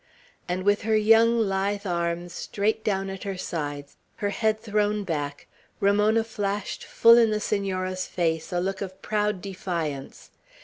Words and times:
And 0.49 0.63
with 0.63 0.81
her 0.81 0.95
young 0.95 1.39
lithe 1.41 1.85
arms 1.85 2.33
straight 2.33 2.83
down 2.83 3.07
at 3.11 3.21
her 3.21 3.37
sides, 3.37 3.97
her 4.15 4.31
head 4.31 4.59
thrown 4.59 5.03
back, 5.03 5.45
Ramona 5.79 6.23
flashed 6.23 6.83
full 6.83 7.19
in 7.19 7.29
the 7.29 7.39
Senora's 7.39 8.07
face 8.07 8.51
a 8.51 8.59
look 8.59 8.81
of 8.81 9.03
proud 9.03 9.43
defiance. 9.43 10.31